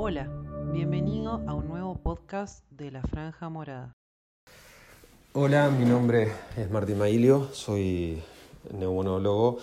[0.00, 0.28] Hola,
[0.72, 3.96] bienvenido a un nuevo podcast de La Franja Morada.
[5.32, 8.22] Hola, mi nombre es Martín Mailio, soy
[8.72, 9.58] neumonólogo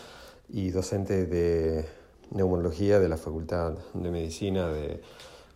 [0.50, 1.88] y docente de
[2.32, 5.02] neumonología de la Facultad de Medicina de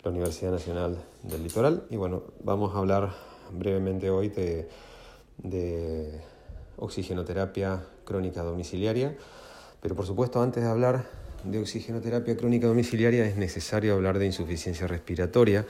[0.02, 1.84] la Universidad Nacional del Litoral.
[1.89, 3.09] Y bueno, vamos a hablar
[3.52, 4.70] brevemente hoy de,
[5.39, 6.21] de
[6.77, 9.14] oxigenoterapia crónica domiciliaria,
[9.82, 14.88] pero por supuesto antes de hablar de oxigenoterapia crónica domiciliaria es necesario hablar de insuficiencia
[14.88, 15.66] respiratoria,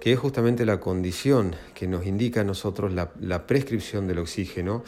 [0.00, 4.84] que es justamente la condición que nos indica a nosotros la, prescripción del oxígeno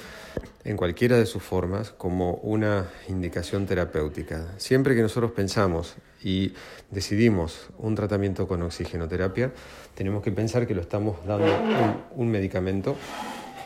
[0.64, 4.54] en cualquiera de sus formas como una indicación terapéutica.
[4.58, 6.52] Siempre que nosotros pensamos y
[6.90, 9.52] decidimos un tratamiento con oxigenoterapia,
[9.94, 11.46] tenemos que pensar que lo estamos dando
[12.14, 12.96] un, medicamento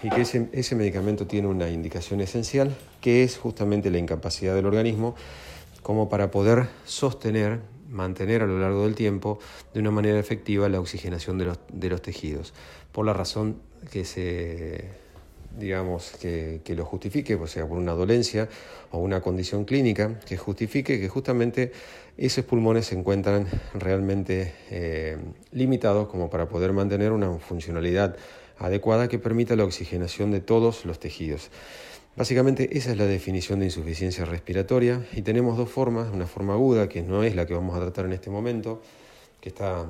[0.03, 4.67] y que ese, ese medicamento tiene una indicación esencial, que es justamente la incapacidad del
[4.67, 5.15] organismo
[5.83, 9.39] como para poder sostener, mantener a lo largo del tiempo
[9.73, 12.55] de una manera efectiva la oxigenación de los, tejidos,
[12.93, 13.57] por la razón
[13.91, 15.09] que se
[15.59, 18.49] digamos, que, que, lo justifique, o sea, por una dolencia
[18.93, 21.73] o una condición clínica que justifique que justamente
[22.19, 25.17] esos pulmones se encuentran realmente eh,
[25.53, 28.17] limitados como para poder mantener una funcionalidad
[28.59, 31.51] adecuada que permita la oxigenación de todos los tejidos.
[32.19, 36.89] Básicamente esa es la definición de insuficiencia respiratoria y tenemos dos formas, una forma aguda
[36.89, 38.83] que no es la que vamos a tratar en este momento,
[39.41, 39.87] que está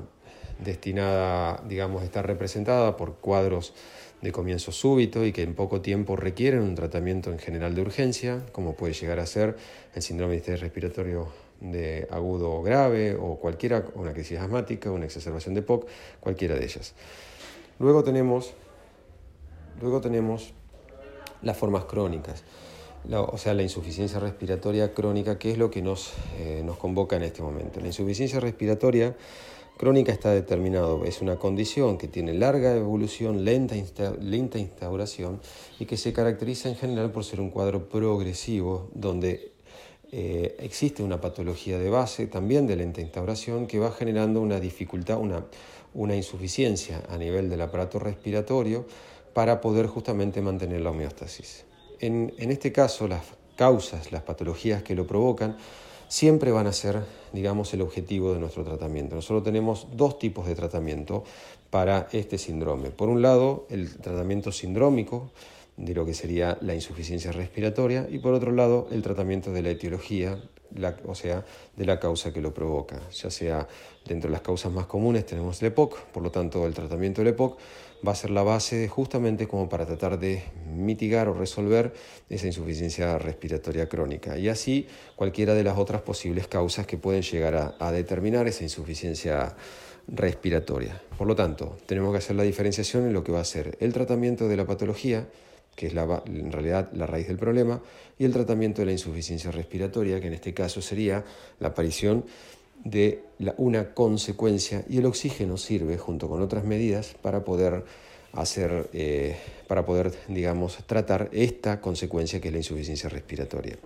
[0.63, 3.73] destinada, digamos, está representada por cuadros
[4.21, 8.45] de comienzo súbito y que en poco tiempo requieren un tratamiento en general de urgencia,
[8.51, 9.57] como puede llegar a ser
[9.95, 11.29] el síndrome de respiratorio
[11.61, 15.87] de agudo grave o cualquiera, una crisis asmática, una exacerbación de POC,
[16.19, 16.93] cualquiera de ellas.
[17.79, 18.53] Luego tenemos,
[19.81, 20.53] luego tenemos
[21.41, 22.43] las formas crónicas,
[23.11, 27.23] o sea, la insuficiencia respiratoria crónica, que es lo que nos, eh, nos convoca en
[27.23, 27.79] este momento.
[27.79, 29.15] La insuficiencia respiratoria
[29.77, 33.75] crónica está determinado, es una condición que tiene larga evolución, lenta,
[34.19, 35.39] lenta instauración
[35.79, 39.53] y que se caracteriza en general por ser un cuadro progresivo donde
[40.11, 45.17] eh, existe una patología de base, también de lenta instauración, que va generando una dificultad,
[45.17, 45.45] una,
[45.93, 48.85] una insuficiencia a nivel del aparato respiratorio
[49.33, 51.65] para poder justamente mantener la homeostasis.
[51.99, 53.21] En, este caso, las
[53.55, 55.57] causas, las patologías que lo provocan,
[56.07, 57.03] siempre van a ser,
[57.33, 59.15] digamos, el objetivo de nuestro tratamiento.
[59.15, 61.23] Nosotros tenemos dos tipos de tratamiento
[61.69, 62.89] para este síndrome.
[62.89, 65.31] Por un lado, el tratamiento sindrómico,
[65.77, 69.69] de lo que sería la insuficiencia respiratoria, y por otro lado, el tratamiento de la
[69.69, 70.41] etiología,
[71.05, 71.45] o sea,
[71.75, 73.01] de la causa que lo provoca.
[73.11, 73.67] Ya sea
[74.05, 77.33] dentro de las causas más comunes tenemos el EPOC, por lo tanto el tratamiento del
[77.33, 77.57] EPOC
[78.05, 81.93] va a ser la base justamente como para tratar de mitigar o resolver
[82.29, 84.37] esa insuficiencia respiratoria crónica.
[84.37, 89.55] Y así cualquiera de las otras posibles causas que pueden llegar a, determinar esa insuficiencia
[90.07, 91.01] respiratoria.
[91.17, 93.93] Por lo tanto, tenemos que hacer la diferenciación en lo que va a ser el
[93.93, 95.27] tratamiento de la patología,
[95.75, 97.81] que es la, en realidad la raíz del problema,
[98.17, 101.23] y el tratamiento de la insuficiencia respiratoria, que en este caso sería
[101.59, 102.25] la aparición
[102.83, 103.23] de
[103.57, 107.83] una consecuencia y el oxígeno sirve junto con otras medidas para poder
[108.33, 113.77] hacer, eh, para poder, digamos, tratar esta consecuencia que es la insuficiencia respiratoria.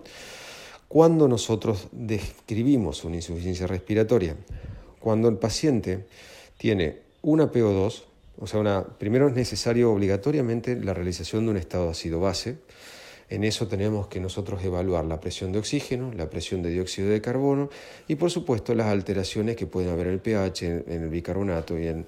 [0.88, 4.36] Cuando nosotros describimos una insuficiencia respiratoria,
[5.00, 6.06] cuando el paciente
[6.56, 8.02] tiene una PO2,
[8.38, 12.58] o sea, una, primero es necesario obligatoriamente la realización de un estado ácido base.
[13.34, 17.20] En eso tenemos que nosotros evaluar la presión de oxígeno, la presión de dióxido de
[17.20, 17.68] carbono
[18.06, 21.88] y por supuesto las alteraciones que pueden haber en el pH, en, el bicarbonato y
[21.88, 22.06] en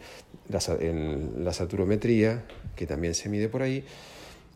[0.48, 2.44] la, en la saturometría,
[2.76, 3.84] que también se mide por ahí,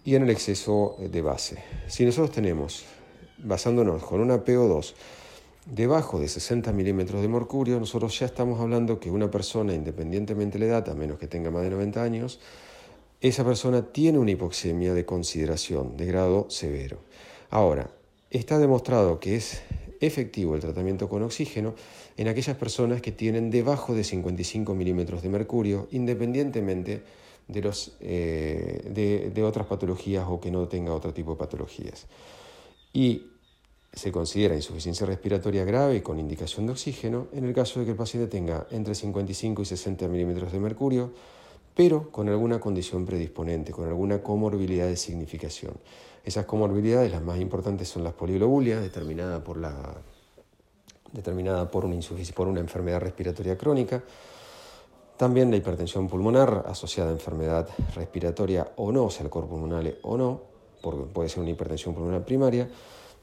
[0.05, 1.57] y en el exceso de base.
[1.89, 2.85] Si nosotros tenemos,
[3.39, 4.95] basándonos con una PO2
[5.67, 10.67] debajo de 60 milímetros de mercurio, nosotros ya estamos hablando que una persona, independientemente de
[10.67, 12.39] la edad, a menos que tenga más de 90 años,
[13.21, 16.99] esa persona tiene una hipoxemia de consideración de grado severo.
[17.51, 17.91] Ahora,
[18.31, 19.63] está demostrado que es
[20.01, 21.75] efectivo el tratamiento con oxígeno
[22.17, 27.03] en aquellas personas que tienen debajo de 55 milímetros de mercurio, independientemente
[27.49, 32.07] de, los, eh, de otras patologías o que no tenga otro tipo de patologías.
[32.93, 33.27] Y
[33.93, 37.97] se considera insuficiencia respiratoria grave con indicación de oxígeno en el caso de que el
[37.97, 41.13] paciente tenga entre 55 y 60 milímetros de mercurio,
[41.80, 45.72] pero con alguna condición predisponente, con alguna comorbilidad de significación.
[46.22, 49.94] Esas comorbilidades, las más importantes, son las poligloburias, determinada por, una,
[52.60, 54.04] enfermedad respiratoria crónica,
[55.16, 60.42] también la hipertensión pulmonar asociada a enfermedad respiratoria o no, el pulmonar o no,
[60.82, 62.68] porque puede ser una hipertensión pulmonar primaria,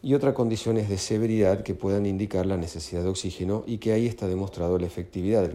[0.01, 4.07] y otras condiciones de severidad que puedan indicar la necesidad de oxígeno y que ahí
[4.07, 5.47] está demostrado la efectividad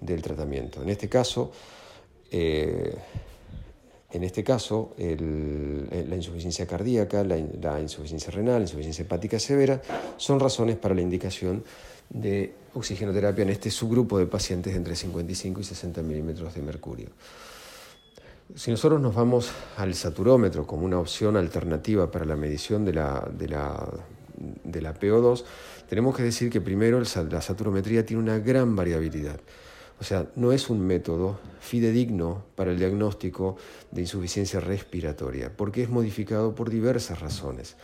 [0.00, 0.82] del, tratamiento.
[0.82, 1.52] En este caso,
[2.30, 2.94] eh,
[4.10, 9.82] en este caso, la insuficiencia cardíaca, la, insuficiencia renal, la insuficiencia hepática severa
[10.16, 11.62] son razones para la indicación
[12.08, 17.08] de oxigenoterapia en este subgrupo de pacientes entre 55 y 60 milímetros de mercurio.
[18.54, 23.20] Si nosotros nos vamos al saturómetro como una opción alternativa para la medición de la
[24.64, 25.44] PO2,
[25.86, 29.38] tenemos que decir que primero la saturometría tiene una gran variabilidad.
[30.00, 33.56] O sea, no es un método fidedigno para el diagnóstico
[33.90, 37.76] de insuficiencia respiratoria, porque es modificado por diversas razones.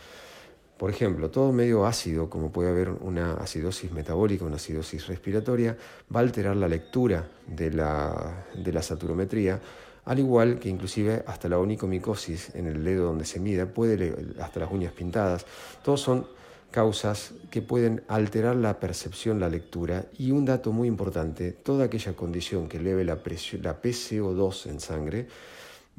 [0.77, 5.77] Por ejemplo, todo medio ácido, como puede haber una acidosis metabólica, una acidosis respiratoria,
[6.13, 9.61] va a alterar la lectura de la, de la saturometría,
[10.03, 14.59] al igual que inclusive hasta la onicomicosis en el dedo donde se mida, puede, hasta
[14.59, 15.45] las uñas pintadas,
[15.83, 16.27] todos son
[16.71, 20.05] causas que pueden alterar la percepción, la lectura.
[20.17, 25.27] Y un dato muy importante, toda aquella condición que eleve la, la PCO2 en sangre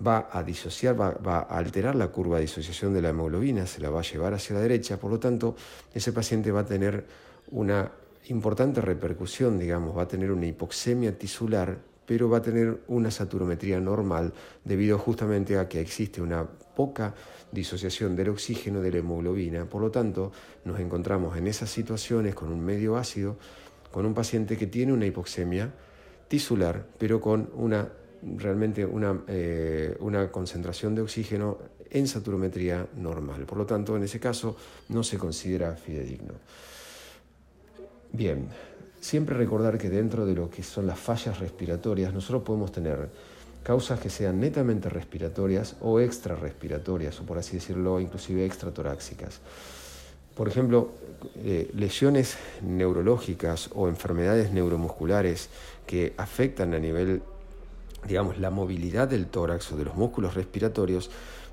[0.05, 3.91] va a disociar, va, a alterar la curva de disociación de la hemoglobina, se la
[3.91, 5.57] va a llevar hacia la derecha, por lo tanto
[5.95, 7.07] ese paciente va a tener
[7.51, 7.91] una
[8.29, 13.81] importante repercusión, digamos, va a tener una hipoxemia tisular, pero va a tener una saturometría
[13.81, 14.32] normal
[14.64, 17.14] debido justamente a que existe una poca
[17.53, 19.64] disociación del oxígeno de la hemoglobina.
[19.64, 20.32] Por lo tanto,
[20.64, 23.37] nos encontramos en esas situaciones con un medio ácido,
[23.91, 25.73] con un paciente que tiene una hipoxemia
[26.29, 27.88] tisular, pero con una
[28.37, 31.59] realmente una, eh, una concentración de oxígeno
[31.91, 33.44] en saturometría normal.
[33.47, 34.56] Por lo tanto, en ese caso
[34.88, 36.35] no se considera fidedigno.
[38.12, 38.49] Bien,
[39.06, 43.08] siempre recordar que dentro de lo que son las fallas respiratorias, nosotros podemos tener
[43.62, 49.38] causas que sean netamente respiratorias o extrarrespiratorias, o por así decirlo, inclusive extratoráxicas.
[50.35, 50.91] Por ejemplo,
[51.37, 55.50] eh, lesiones neurológicas o enfermedades neuromusculares
[55.87, 57.23] que afectan a nivel,
[58.06, 61.11] digamos, la movilidad del tórax o de los músculos respiratorios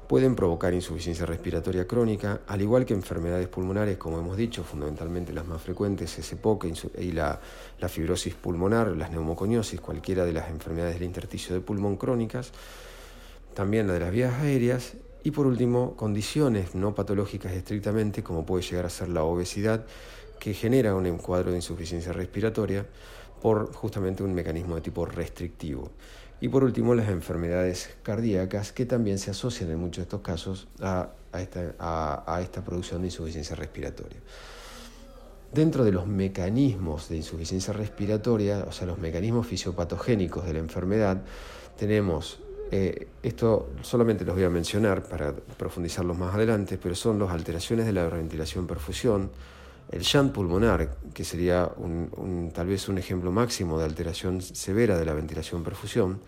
[0.08, 5.48] pueden provocar insuficiencia respiratoria crónica, al igual que enfermedades pulmonares, como hemos dicho, fundamentalmente las
[5.48, 6.66] más frecuentes es EPOC
[7.00, 7.40] y la,
[7.88, 12.52] fibrosis pulmonar, las neumoconiosis, cualquiera de las enfermedades del intersticio de pulmón crónicas,
[13.54, 18.64] también la de las vías aéreas y por último condiciones no patológicas estrictamente, como puede
[18.64, 19.86] llegar a ser la obesidad,
[20.40, 22.86] que genera un cuadro de insuficiencia respiratoria
[23.42, 25.92] por justamente un mecanismo de tipo restrictivo.
[26.44, 30.68] Y por último, las enfermedades cardíacas que también se asocian en muchos de estos casos
[30.82, 31.08] a,
[31.40, 34.20] esta, producción de insuficiencia respiratoria.
[35.54, 41.22] Dentro de los mecanismos de insuficiencia respiratoria, o sea, los mecanismos fisiopatogénicos de la enfermedad,
[41.78, 42.42] tenemos,
[42.72, 47.86] eh, esto solamente los voy a mencionar para profundizarlos más adelante, pero son las alteraciones
[47.86, 49.32] de la ventilación perfusión,
[49.92, 51.70] el shunt pulmonar, que sería
[52.54, 56.20] tal vez un ejemplo máximo de alteración severa de la ventilación-perfusión,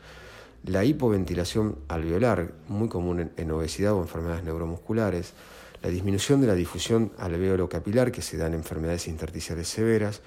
[0.65, 5.33] la hipoventilación alveolar, muy común en, obesidad o enfermedades neuromusculares,
[5.81, 10.21] la disminución de la difusión alveolo capilar que se da en enfermedades intersticiales severas,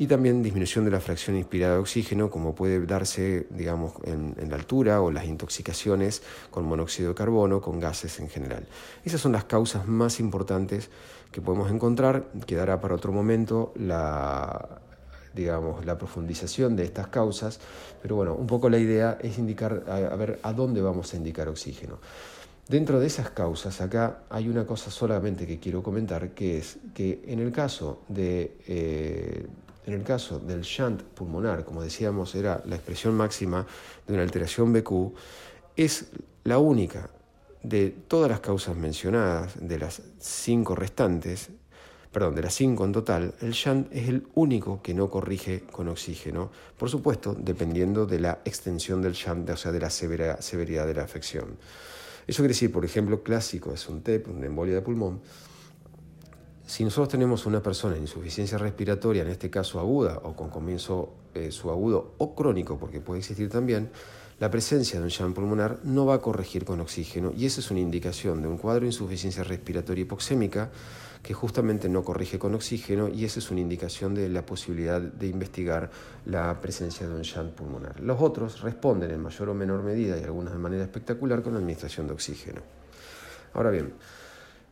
[0.00, 4.56] y también disminución de la fracción inspirada de oxígeno, como puede darse digamos, en, la
[4.56, 8.66] altura o las intoxicaciones con monóxido de carbono, con gases en general.
[9.04, 10.88] Esas son las causas más importantes
[11.30, 12.28] que podemos encontrar.
[12.46, 14.80] Quedará para otro momento la,
[15.34, 17.60] digamos, la profundización de estas causas,
[18.00, 21.46] pero bueno, un poco la idea es indicar, a, ver, a dónde vamos a indicar
[21.46, 21.98] oxígeno.
[22.66, 27.22] Dentro de esas causas, acá hay una cosa solamente que quiero comentar, que es que
[27.26, 29.46] en el caso de eh,
[29.90, 33.66] en el caso del shunt pulmonar, como decíamos, era la expresión máxima
[34.06, 35.12] de una alteración BQ,
[35.76, 36.06] es
[36.44, 37.10] la única
[37.62, 41.50] de todas las causas mencionadas, de las cinco restantes,
[42.12, 45.88] perdón, de las cinco en total, el shunt es el único que no corrige con
[45.88, 50.94] oxígeno, por supuesto, dependiendo de la extensión del shunt, o sea, de la severidad de
[50.94, 51.56] la afección.
[52.26, 55.20] Eso quiere decir, por ejemplo, clásico es un TEP, una embolia de pulmón,
[56.70, 61.12] si nosotros tenemos una persona en insuficiencia respiratoria, en este caso aguda o con comienzo
[61.34, 63.90] eh, subagudo o crónico, porque puede existir también,
[64.38, 67.72] la presencia de un shunt pulmonar no va a corregir con oxígeno y esa es
[67.72, 70.70] una indicación de un cuadro de insuficiencia respiratoria hipoxémica
[71.24, 75.26] que justamente no corrige con oxígeno y esa es una indicación de la posibilidad de
[75.26, 75.90] investigar
[76.24, 77.98] la presencia de un shunt pulmonar.
[77.98, 81.58] Los otros responden en mayor o menor medida y algunas de manera espectacular con la
[81.58, 82.60] administración de oxígeno.
[83.54, 83.92] Ahora bien,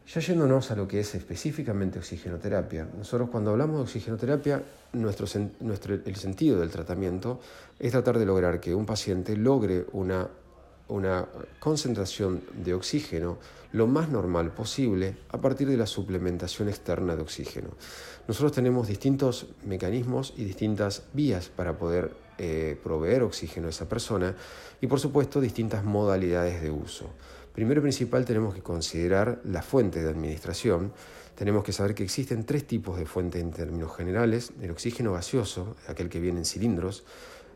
[0.09, 4.63] ya yéndonos a lo que es específicamente oxigenoterapia, nosotros cuando hablamos de oxigenoterapia,
[4.95, 5.27] nuestro,
[6.05, 7.41] el sentido del tratamiento
[7.79, 10.29] es tratar de lograr que un paciente logre una
[10.89, 11.27] una
[11.61, 13.39] concentración de oxígeno
[13.73, 17.69] lo más normal posible a partir de la suplementación externa de oxígeno.
[18.27, 24.35] Nosotros tenemos distintos mecanismos y distintas vías para poder eh, proveer oxígeno a esa persona
[24.81, 27.11] y por supuesto distintas modalidades de uso.
[27.59, 30.93] Primero y principal tenemos que considerar la fuente de administración.
[31.35, 34.53] Tenemos que saber que existen tres tipos de fuente en términos generales.
[34.63, 37.03] El oxígeno gaseoso, aquel que viene en cilindros,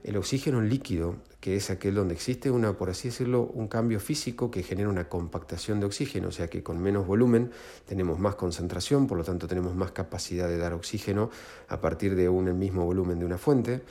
[0.03, 4.51] el oxígeno líquido, que es aquel donde existe una, por así decirlo, un cambio físico
[4.51, 7.53] que genera una compactación de oxígeno, o sea que con menos volumen
[7.87, 11.31] tenemos más concentración, por lo tanto tenemos más capacidad de dar oxígeno
[11.69, 13.83] a partir de un mismo volumen de una fuente.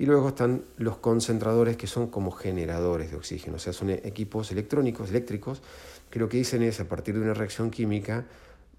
[0.00, 4.50] Y luego están los concentradores que son como generadores de oxígeno, o sea, son equipos
[4.50, 5.60] electrónicos, eléctricos,
[6.08, 8.24] que lo que dicen es a partir de una reacción química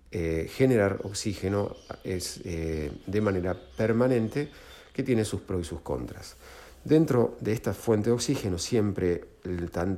[0.09, 4.49] eh, generar oxígeno es, eh, de manera permanente
[4.91, 6.37] que tiene sus pros y sus contras.
[6.83, 9.23] Dentro de esta fuente de oxígeno siempre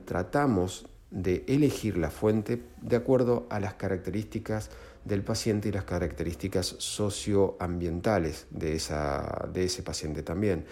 [0.03, 4.71] tratamos de elegir la fuente de acuerdo a las características
[5.05, 10.65] del paciente y las características socioambientales de, esa, de ese paciente también,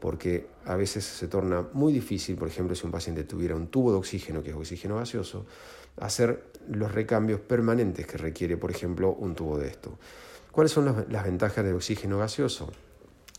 [0.00, 3.92] porque a veces se torna muy difícil, por ejemplo, si un paciente tuviera un tubo
[3.92, 5.46] de oxígeno, que es oxígeno gaseoso,
[5.98, 9.98] hacer los recambios permanentes que requiere, por ejemplo, un tubo de esto.
[10.52, 12.70] ¿Cuáles son las, ventajas del oxígeno gaseoso?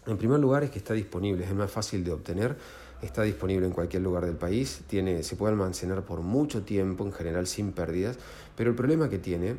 [0.06, 2.56] En primer lugar es que está disponible, es más fácil de obtener,
[3.02, 7.12] está disponible en cualquier lugar del país, tiene, se puede almacenar por mucho tiempo, en
[7.12, 8.18] general sin pérdidas,
[8.56, 9.58] pero el problema que tiene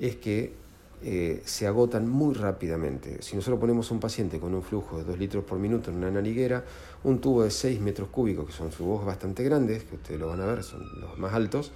[0.00, 0.54] es que
[1.02, 3.22] eh, se agotan muy rápidamente.
[3.22, 5.98] Si nosotros ponemos a un paciente con un flujo de 2 litros por minuto en
[5.98, 6.64] una nariguera,
[7.04, 10.40] un tubo de 6 metros cúbicos, que son tubos bastante grandes, que ustedes lo van
[10.40, 11.72] a ver, son los más altos,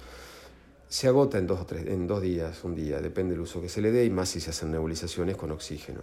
[0.93, 3.67] se agota en dos, o tres, en dos días, un día, depende del uso que
[3.67, 6.01] se le dé y más si se hacen nebulizaciones con oxígeno.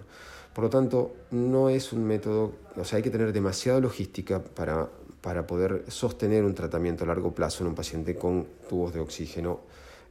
[0.52, 4.88] Por lo tanto, no es un método, o sea, hay que tener demasiada logística para,
[5.20, 9.60] para poder sostener un tratamiento a largo plazo en un paciente con tubos de oxígeno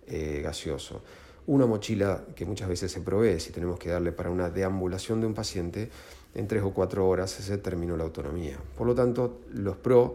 [0.08, 1.02] eh, gaseoso.
[1.50, 5.26] Una mochila que muchas veces se provee, si tenemos que darle para una deambulación de
[5.26, 5.90] un paciente,
[6.36, 8.60] en tres o cuatro horas se terminó la autonomía.
[8.78, 10.14] Por lo tanto, los pro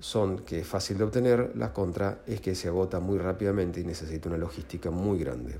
[0.00, 3.84] son que es fácil de obtener, la contra es que se agota muy rápidamente y
[3.84, 5.56] necesita una logística muy grande.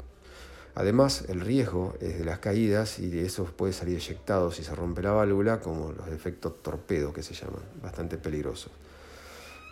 [0.74, 4.74] Además, el riesgo es de las caídas y de eso puede salir eyectado si se
[4.74, 8.72] rompe la válvula, como los efectos torpedo que se llaman, bastante peligrosos.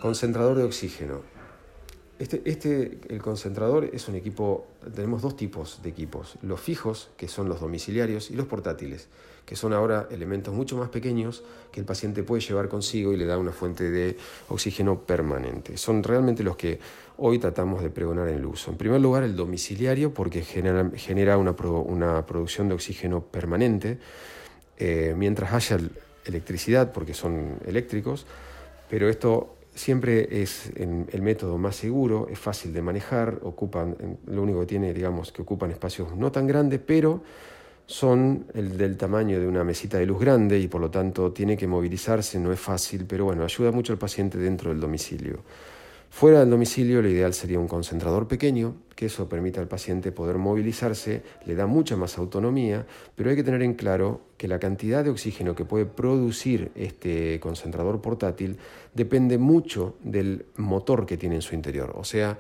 [0.00, 1.44] Concentrador de oxígeno.
[2.16, 7.26] Este, este, el concentrador es un equipo, tenemos dos tipos de equipos, los fijos, que
[7.26, 9.09] son los domiciliarios, y los portátiles,
[9.44, 11.42] que son ahora elementos mucho más pequeños
[11.73, 14.16] que el paciente puede llevar consigo y le da una fuente de
[14.49, 15.76] oxígeno permanente.
[15.76, 16.78] Son realmente los que
[17.16, 18.71] hoy tratamos de pregonar en el uso.
[18.71, 23.99] En primer lugar, el domiciliario, porque genera, una, producción de oxígeno permanente,
[24.78, 25.80] eh, mientras haya
[26.25, 28.25] electricidad, porque son eléctricos,
[28.88, 34.61] pero esto siempre es el método más seguro, es fácil de manejar, ocupan, lo único
[34.61, 37.23] que tiene, digamos, que ocupan espacios no tan grandes, pero
[37.87, 41.57] son el del tamaño de una mesita de luz grande y por lo tanto tiene
[41.57, 45.40] que movilizarse, no es fácil, pero bueno, ayuda mucho al paciente dentro del domicilio.
[46.14, 50.38] Fuera del domicilio, lo ideal sería un concentrador pequeño, que eso permita al paciente poder
[50.38, 55.02] movilizarse, le da mucha más autonomía, pero hay que tener en claro que la cantidad
[55.02, 58.59] de oxígeno que puede producir este concentrador portátil
[58.94, 61.92] depende mucho del motor que tiene en su interior.
[61.97, 62.38] O sea,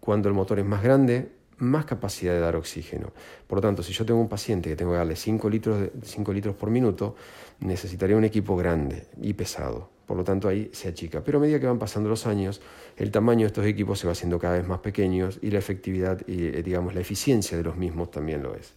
[0.00, 3.12] cuando el motor es más grande, más capacidad de dar oxígeno.
[3.46, 6.32] Por lo tanto, si yo tengo un paciente que tengo que darle 5 litros, 5
[6.32, 7.14] litros por minuto,
[7.58, 11.22] necesitaría un equipo grande y pesado por lo tanto ahí se achica.
[11.22, 12.60] Pero a medida que van pasando los años,
[12.96, 16.26] el tamaño de estos equipos se va haciendo cada vez más pequeños y la efectividad
[16.26, 18.72] y eh, digamos la eficiencia de los mismos también lo es.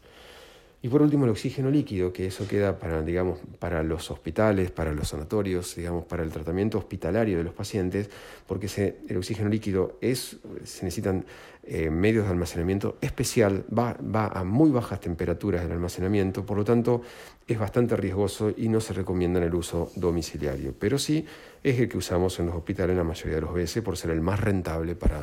[0.84, 4.92] Y por último el oxígeno líquido, que eso queda para, digamos, para los hospitales, para
[4.92, 8.10] los sanatorios, digamos, para el tratamiento hospitalario de los pacientes,
[8.46, 8.68] porque
[9.08, 10.36] el oxígeno líquido es,
[10.66, 11.26] se necesitan
[11.64, 16.66] eh, medios de almacenamiento especial, va, va a muy bajas temperaturas el almacenamiento, por lo
[16.66, 17.02] tanto
[17.48, 21.26] es bastante riesgoso y no se recomienda en el uso domiciliario, pero sí
[21.64, 24.20] es el que usamos en los hospitales la mayoría de los veces por ser el
[24.20, 25.22] más rentable para,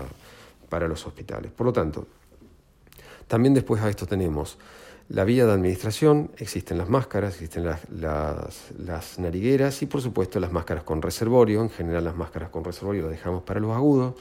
[0.71, 1.53] para los hospitales.
[1.53, 2.07] Por lo tanto,
[3.29, 4.57] también después a esto tenemos
[5.11, 7.81] la vía de administración, existen las máscaras, existen las,
[8.79, 11.63] las, narigueras y por supuesto las máscaras con reservorio.
[11.63, 14.15] En general las máscaras con reservorio las dejamos para los agudos.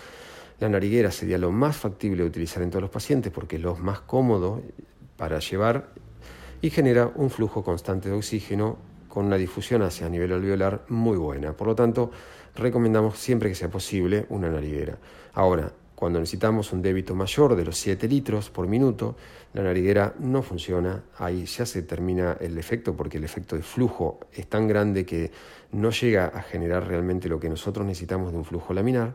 [0.59, 3.75] La nariguera sería lo más factible de utilizar en todos los pacientes porque es lo
[3.75, 4.63] más cómodo
[5.15, 5.89] para llevar
[6.59, 8.77] y genera un flujo constante de oxígeno
[9.09, 11.53] con una difusión hacia nivel alveolar muy buena.
[11.53, 12.09] Por lo tanto,
[12.55, 14.97] recomendamos siempre que sea posible una nariguera.
[15.35, 19.17] Ahora, cuando necesitamos un débito mayor de los 7 litros por minuto,
[19.51, 24.21] la nariguera no funciona, ahí ya se termina el efecto porque el efecto de flujo
[24.31, 25.29] es tan grande que
[25.73, 29.13] no llega a generar realmente lo que nosotros necesitamos de un flujo laminar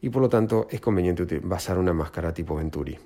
[0.00, 2.98] y por lo tanto es conveniente basar una máscara tipo Venturi.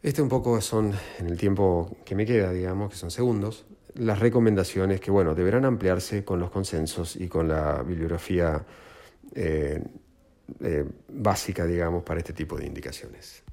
[0.00, 4.20] Este un poco son, en el tiempo que me queda, digamos, que son segundos, las
[4.20, 8.64] recomendaciones que, bueno, deberán ampliarse con los consensos y con la bibliografía
[9.34, 9.82] eh,
[10.60, 13.42] eh, básica, digamos, para este tipo de indicaciones.